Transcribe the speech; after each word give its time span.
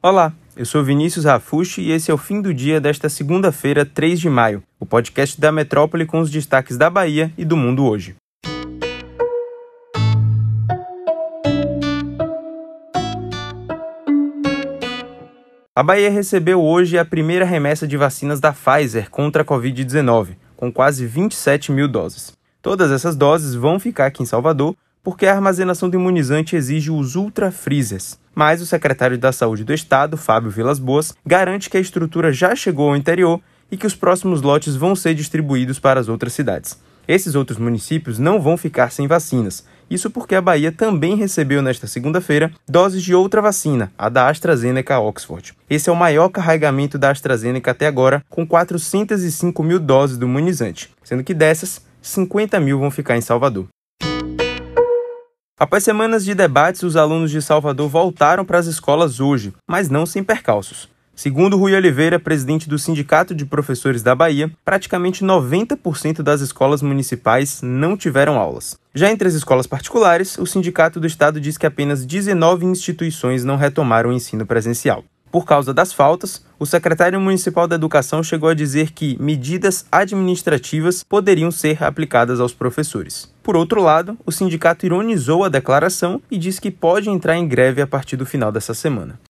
Olá, 0.00 0.32
eu 0.56 0.64
sou 0.64 0.84
Vinícius 0.84 1.24
Rafushi 1.24 1.82
e 1.82 1.90
esse 1.90 2.08
é 2.08 2.14
o 2.14 2.16
fim 2.16 2.40
do 2.40 2.54
dia 2.54 2.80
desta 2.80 3.08
segunda-feira, 3.08 3.84
3 3.84 4.20
de 4.20 4.30
maio, 4.30 4.62
o 4.78 4.86
podcast 4.86 5.40
da 5.40 5.50
Metrópole 5.50 6.06
com 6.06 6.20
os 6.20 6.30
destaques 6.30 6.78
da 6.78 6.88
Bahia 6.88 7.32
e 7.36 7.44
do 7.44 7.56
mundo 7.56 7.84
hoje. 7.84 8.14
A 15.74 15.82
Bahia 15.82 16.12
recebeu 16.12 16.62
hoje 16.62 16.96
a 16.96 17.04
primeira 17.04 17.44
remessa 17.44 17.84
de 17.84 17.96
vacinas 17.96 18.38
da 18.38 18.52
Pfizer 18.52 19.10
contra 19.10 19.42
a 19.42 19.44
Covid-19, 19.44 20.36
com 20.54 20.72
quase 20.72 21.06
27 21.06 21.72
mil 21.72 21.88
doses. 21.88 22.32
Todas 22.62 22.92
essas 22.92 23.16
doses 23.16 23.56
vão 23.56 23.80
ficar 23.80 24.06
aqui 24.06 24.22
em 24.22 24.26
Salvador, 24.26 24.76
porque 25.08 25.24
a 25.24 25.34
armazenação 25.34 25.88
do 25.88 25.96
imunizante 25.96 26.54
exige 26.54 26.90
os 26.90 27.16
ultra 27.16 27.50
freezers. 27.50 28.18
Mas 28.34 28.60
o 28.60 28.66
secretário 28.66 29.16
da 29.16 29.32
Saúde 29.32 29.64
do 29.64 29.72
Estado, 29.72 30.18
Fábio 30.18 30.50
Vilas 30.50 30.78
Boas, 30.78 31.14
garante 31.24 31.70
que 31.70 31.78
a 31.78 31.80
estrutura 31.80 32.30
já 32.30 32.54
chegou 32.54 32.90
ao 32.90 32.94
interior 32.94 33.40
e 33.72 33.76
que 33.78 33.86
os 33.86 33.94
próximos 33.94 34.42
lotes 34.42 34.76
vão 34.76 34.94
ser 34.94 35.14
distribuídos 35.14 35.78
para 35.78 35.98
as 35.98 36.10
outras 36.10 36.34
cidades. 36.34 36.78
Esses 37.08 37.34
outros 37.34 37.56
municípios 37.56 38.18
não 38.18 38.38
vão 38.38 38.58
ficar 38.58 38.92
sem 38.92 39.06
vacinas. 39.06 39.64
Isso 39.88 40.10
porque 40.10 40.34
a 40.34 40.42
Bahia 40.42 40.70
também 40.70 41.16
recebeu 41.16 41.62
nesta 41.62 41.86
segunda-feira 41.86 42.52
doses 42.68 43.02
de 43.02 43.14
outra 43.14 43.40
vacina, 43.40 43.90
a 43.96 44.10
da 44.10 44.28
AstraZeneca 44.28 45.00
Oxford. 45.00 45.54
Esse 45.70 45.88
é 45.88 45.92
o 45.92 45.96
maior 45.96 46.28
carregamento 46.28 46.98
da 46.98 47.08
AstraZeneca 47.08 47.70
até 47.70 47.86
agora, 47.86 48.22
com 48.28 48.46
405 48.46 49.62
mil 49.62 49.80
doses 49.80 50.18
do 50.18 50.26
imunizante, 50.26 50.90
sendo 51.02 51.24
que 51.24 51.32
dessas, 51.32 51.80
50 52.02 52.60
mil 52.60 52.78
vão 52.78 52.90
ficar 52.90 53.16
em 53.16 53.22
Salvador. 53.22 53.68
Após 55.60 55.82
semanas 55.82 56.24
de 56.24 56.36
debates, 56.36 56.84
os 56.84 56.94
alunos 56.94 57.32
de 57.32 57.42
Salvador 57.42 57.88
voltaram 57.88 58.44
para 58.44 58.58
as 58.58 58.66
escolas 58.66 59.18
hoje, 59.18 59.52
mas 59.66 59.90
não 59.90 60.06
sem 60.06 60.22
percalços. 60.22 60.88
Segundo 61.16 61.56
Rui 61.56 61.74
Oliveira, 61.74 62.20
presidente 62.20 62.68
do 62.68 62.78
Sindicato 62.78 63.34
de 63.34 63.44
Professores 63.44 64.00
da 64.00 64.14
Bahia, 64.14 64.52
praticamente 64.64 65.24
90% 65.24 66.22
das 66.22 66.42
escolas 66.42 66.80
municipais 66.80 67.60
não 67.60 67.96
tiveram 67.96 68.38
aulas. 68.38 68.78
Já 68.94 69.10
entre 69.10 69.26
as 69.26 69.34
escolas 69.34 69.66
particulares, 69.66 70.38
o 70.38 70.46
Sindicato 70.46 71.00
do 71.00 71.08
Estado 71.08 71.40
diz 71.40 71.58
que 71.58 71.66
apenas 71.66 72.06
19 72.06 72.64
instituições 72.64 73.42
não 73.42 73.56
retomaram 73.56 74.10
o 74.10 74.12
ensino 74.12 74.46
presencial. 74.46 75.02
Por 75.30 75.44
causa 75.44 75.74
das 75.74 75.92
faltas, 75.92 76.42
o 76.58 76.64
secretário 76.64 77.20
municipal 77.20 77.68
da 77.68 77.76
Educação 77.76 78.22
chegou 78.22 78.48
a 78.48 78.54
dizer 78.54 78.92
que 78.92 79.16
medidas 79.20 79.84
administrativas 79.92 81.02
poderiam 81.02 81.50
ser 81.50 81.82
aplicadas 81.84 82.40
aos 82.40 82.54
professores. 82.54 83.32
Por 83.42 83.56
outro 83.56 83.82
lado, 83.82 84.16
o 84.24 84.32
sindicato 84.32 84.86
ironizou 84.86 85.44
a 85.44 85.48
declaração 85.48 86.20
e 86.30 86.38
disse 86.38 86.60
que 86.60 86.70
pode 86.70 87.10
entrar 87.10 87.36
em 87.36 87.46
greve 87.46 87.82
a 87.82 87.86
partir 87.86 88.16
do 88.16 88.26
final 88.26 88.50
dessa 88.50 88.72
semana. 88.72 89.20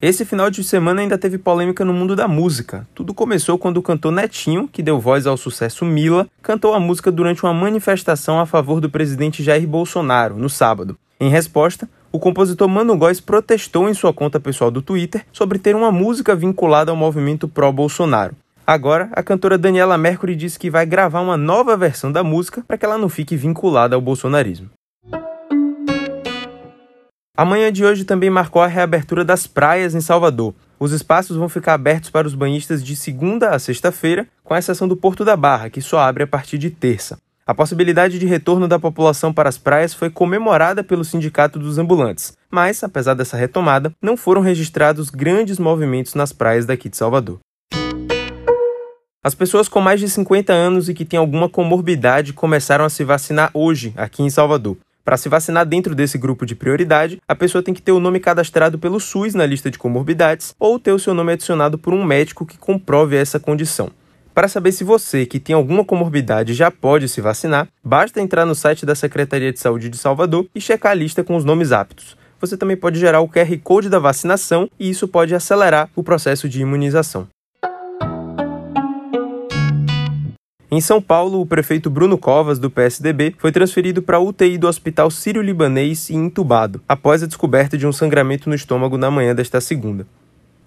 Esse 0.00 0.24
final 0.24 0.48
de 0.48 0.62
semana 0.62 1.00
ainda 1.00 1.18
teve 1.18 1.38
polêmica 1.38 1.84
no 1.84 1.92
mundo 1.92 2.14
da 2.14 2.28
música. 2.28 2.86
Tudo 2.94 3.12
começou 3.12 3.58
quando 3.58 3.78
o 3.78 3.82
cantor 3.82 4.12
Netinho, 4.12 4.68
que 4.68 4.80
deu 4.80 5.00
voz 5.00 5.26
ao 5.26 5.36
sucesso 5.36 5.84
Mila, 5.84 6.28
cantou 6.40 6.72
a 6.72 6.78
música 6.78 7.10
durante 7.10 7.42
uma 7.42 7.52
manifestação 7.52 8.38
a 8.38 8.46
favor 8.46 8.80
do 8.80 8.88
presidente 8.88 9.42
Jair 9.42 9.66
Bolsonaro, 9.66 10.36
no 10.36 10.48
sábado. 10.48 10.96
Em 11.18 11.28
resposta, 11.28 11.90
o 12.10 12.18
compositor 12.18 12.68
Mano 12.68 12.96
Góes 12.96 13.20
protestou 13.20 13.88
em 13.88 13.94
sua 13.94 14.12
conta 14.12 14.40
pessoal 14.40 14.70
do 14.70 14.82
Twitter 14.82 15.24
sobre 15.32 15.58
ter 15.58 15.76
uma 15.76 15.92
música 15.92 16.34
vinculada 16.34 16.90
ao 16.90 16.96
movimento 16.96 17.46
pró-Bolsonaro. 17.46 18.34
Agora, 18.66 19.08
a 19.12 19.22
cantora 19.22 19.56
Daniela 19.56 19.96
Mercury 19.96 20.36
disse 20.36 20.58
que 20.58 20.70
vai 20.70 20.84
gravar 20.84 21.20
uma 21.20 21.36
nova 21.36 21.76
versão 21.76 22.12
da 22.12 22.22
música 22.22 22.62
para 22.66 22.76
que 22.76 22.84
ela 22.84 22.98
não 22.98 23.08
fique 23.08 23.36
vinculada 23.36 23.94
ao 23.94 24.00
bolsonarismo. 24.00 24.70
A 27.36 27.44
manhã 27.44 27.72
de 27.72 27.84
hoje 27.84 28.04
também 28.04 28.28
marcou 28.28 28.60
a 28.60 28.66
reabertura 28.66 29.24
das 29.24 29.46
praias 29.46 29.94
em 29.94 30.00
Salvador. 30.00 30.54
Os 30.78 30.92
espaços 30.92 31.36
vão 31.36 31.48
ficar 31.48 31.74
abertos 31.74 32.10
para 32.10 32.26
os 32.26 32.34
banhistas 32.34 32.84
de 32.84 32.96
segunda 32.96 33.50
a 33.50 33.58
sexta-feira, 33.58 34.26
com 34.42 34.56
exceção 34.56 34.88
do 34.88 34.96
Porto 34.96 35.24
da 35.24 35.36
Barra, 35.36 35.70
que 35.70 35.80
só 35.80 35.98
abre 36.00 36.24
a 36.24 36.26
partir 36.26 36.58
de 36.58 36.68
terça. 36.68 37.18
A 37.48 37.54
possibilidade 37.54 38.18
de 38.18 38.26
retorno 38.26 38.68
da 38.68 38.78
população 38.78 39.32
para 39.32 39.48
as 39.48 39.56
praias 39.56 39.94
foi 39.94 40.10
comemorada 40.10 40.84
pelo 40.84 41.02
Sindicato 41.02 41.58
dos 41.58 41.78
Ambulantes, 41.78 42.34
mas, 42.50 42.84
apesar 42.84 43.14
dessa 43.14 43.38
retomada, 43.38 43.90
não 44.02 44.18
foram 44.18 44.42
registrados 44.42 45.08
grandes 45.08 45.58
movimentos 45.58 46.12
nas 46.12 46.30
praias 46.30 46.66
daqui 46.66 46.90
de 46.90 46.98
Salvador. 46.98 47.38
As 49.24 49.34
pessoas 49.34 49.66
com 49.66 49.80
mais 49.80 49.98
de 49.98 50.10
50 50.10 50.52
anos 50.52 50.90
e 50.90 50.94
que 50.94 51.06
têm 51.06 51.18
alguma 51.18 51.48
comorbidade 51.48 52.34
começaram 52.34 52.84
a 52.84 52.90
se 52.90 53.02
vacinar 53.02 53.50
hoje, 53.54 53.94
aqui 53.96 54.22
em 54.22 54.28
Salvador. 54.28 54.76
Para 55.02 55.16
se 55.16 55.30
vacinar 55.30 55.64
dentro 55.64 55.94
desse 55.94 56.18
grupo 56.18 56.44
de 56.44 56.54
prioridade, 56.54 57.18
a 57.26 57.34
pessoa 57.34 57.62
tem 57.62 57.72
que 57.72 57.80
ter 57.80 57.92
o 57.92 58.00
nome 58.00 58.20
cadastrado 58.20 58.78
pelo 58.78 59.00
SUS 59.00 59.32
na 59.32 59.46
lista 59.46 59.70
de 59.70 59.78
comorbidades 59.78 60.54
ou 60.58 60.78
ter 60.78 60.92
o 60.92 60.98
seu 60.98 61.14
nome 61.14 61.32
adicionado 61.32 61.78
por 61.78 61.94
um 61.94 62.04
médico 62.04 62.44
que 62.44 62.58
comprove 62.58 63.16
essa 63.16 63.40
condição. 63.40 63.90
Para 64.38 64.46
saber 64.46 64.70
se 64.70 64.84
você, 64.84 65.26
que 65.26 65.40
tem 65.40 65.52
alguma 65.52 65.84
comorbidade, 65.84 66.54
já 66.54 66.70
pode 66.70 67.08
se 67.08 67.20
vacinar, 67.20 67.66
basta 67.82 68.20
entrar 68.20 68.46
no 68.46 68.54
site 68.54 68.86
da 68.86 68.94
Secretaria 68.94 69.52
de 69.52 69.58
Saúde 69.58 69.88
de 69.88 69.98
Salvador 69.98 70.46
e 70.54 70.60
checar 70.60 70.92
a 70.92 70.94
lista 70.94 71.24
com 71.24 71.34
os 71.34 71.44
nomes 71.44 71.72
aptos. 71.72 72.16
Você 72.40 72.56
também 72.56 72.76
pode 72.76 73.00
gerar 73.00 73.18
o 73.18 73.28
QR 73.28 73.58
Code 73.64 73.88
da 73.88 73.98
vacinação 73.98 74.70
e 74.78 74.88
isso 74.88 75.08
pode 75.08 75.34
acelerar 75.34 75.90
o 75.96 76.04
processo 76.04 76.48
de 76.48 76.60
imunização. 76.60 77.26
Em 80.70 80.80
São 80.80 81.02
Paulo, 81.02 81.40
o 81.40 81.46
prefeito 81.46 81.90
Bruno 81.90 82.16
Covas, 82.16 82.60
do 82.60 82.70
PSDB, 82.70 83.34
foi 83.38 83.50
transferido 83.50 84.02
para 84.02 84.18
a 84.18 84.20
UTI 84.20 84.56
do 84.56 84.68
Hospital 84.68 85.10
Sírio-Libanês 85.10 86.10
e 86.10 86.14
intubado, 86.14 86.80
após 86.88 87.24
a 87.24 87.26
descoberta 87.26 87.76
de 87.76 87.88
um 87.88 87.92
sangramento 87.92 88.48
no 88.48 88.54
estômago 88.54 88.96
na 88.96 89.10
manhã 89.10 89.34
desta 89.34 89.60
segunda. 89.60 90.06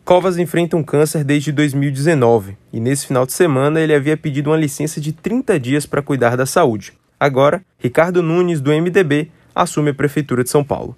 Covas 0.04 0.38
enfrenta 0.38 0.76
um 0.76 0.84
câncer 0.84 1.24
desde 1.24 1.52
2019 1.52 2.58
e 2.74 2.80
nesse 2.80 3.06
final 3.06 3.26
de 3.26 3.34
semana 3.34 3.80
ele 3.80 3.94
havia 3.94 4.18
pedido 4.18 4.50
uma 4.50 4.58
licença 4.58 5.00
de 5.00 5.14
30 5.14 5.60
dias 5.60 5.86
para 5.86 6.02
cuidar 6.02 6.36
da 6.36 6.46
saúde. 6.46 6.94
Agora, 7.20 7.62
Ricardo 7.78 8.24
Nunes, 8.24 8.60
do 8.60 8.72
MDB, 8.72 9.30
assume 9.54 9.92
a 9.92 9.94
Prefeitura 9.94 10.44
de 10.44 10.50
São 10.50 10.64
Paulo. 10.64 10.96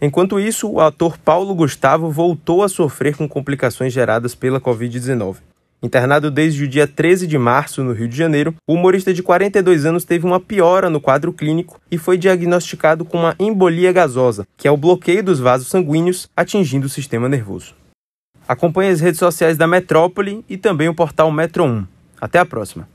Enquanto 0.00 0.40
isso, 0.40 0.68
o 0.70 0.80
ator 0.80 1.18
Paulo 1.18 1.54
Gustavo 1.54 2.10
voltou 2.10 2.62
a 2.62 2.68
sofrer 2.68 3.16
com 3.16 3.28
complicações 3.28 3.92
geradas 3.92 4.34
pela 4.34 4.60
Covid-19. 4.60 5.36
Internado 5.82 6.30
desde 6.30 6.64
o 6.64 6.68
dia 6.68 6.88
13 6.88 7.26
de 7.26 7.36
março 7.36 7.84
no 7.84 7.92
Rio 7.92 8.08
de 8.08 8.16
Janeiro, 8.16 8.54
o 8.66 8.74
humorista 8.74 9.12
de 9.12 9.22
42 9.22 9.84
anos 9.84 10.04
teve 10.04 10.24
uma 10.24 10.40
piora 10.40 10.88
no 10.88 11.00
quadro 11.00 11.32
clínico 11.32 11.80
e 11.90 11.98
foi 11.98 12.16
diagnosticado 12.16 13.04
com 13.04 13.18
uma 13.18 13.36
embolia 13.38 13.92
gasosa, 13.92 14.46
que 14.56 14.66
é 14.66 14.70
o 14.70 14.76
bloqueio 14.76 15.22
dos 15.22 15.38
vasos 15.38 15.68
sanguíneos 15.68 16.28
atingindo 16.34 16.86
o 16.86 16.90
sistema 16.90 17.28
nervoso. 17.28 17.74
Acompanhe 18.48 18.90
as 18.90 19.00
redes 19.00 19.18
sociais 19.18 19.58
da 19.58 19.66
Metrópole 19.66 20.42
e 20.48 20.56
também 20.56 20.88
o 20.88 20.94
portal 20.94 21.30
Metro 21.30 21.64
1. 21.64 21.86
Até 22.18 22.38
a 22.38 22.46
próxima! 22.46 22.88